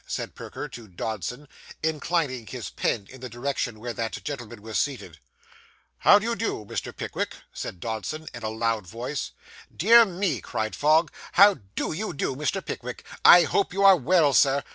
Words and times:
said 0.07 0.33
Perker 0.33 0.67
to 0.69 0.87
Dodson, 0.87 1.47
inclining 1.83 2.47
his 2.47 2.71
pen 2.71 3.05
in 3.11 3.21
the 3.21 3.29
direction 3.29 3.79
where 3.79 3.93
that 3.93 4.23
gentleman 4.23 4.63
was 4.63 4.79
seated. 4.79 5.19
'How 5.99 6.17
do 6.17 6.25
you 6.25 6.35
do, 6.35 6.65
Mr. 6.65 6.91
Pickwick?' 6.91 7.35
said 7.53 7.79
Dodson, 7.79 8.27
in 8.33 8.41
a 8.41 8.49
loud 8.49 8.87
voice. 8.87 9.31
'Dear 9.71 10.05
me,' 10.05 10.41
cried 10.41 10.75
Fogg, 10.75 11.11
'how 11.33 11.59
do 11.75 11.93
you 11.93 12.13
do, 12.13 12.35
Mr. 12.35 12.65
Pickwick? 12.65 13.05
I 13.23 13.43
hope 13.43 13.73
you 13.73 13.83
are 13.83 13.95
well, 13.95 14.33
Sir. 14.33 14.63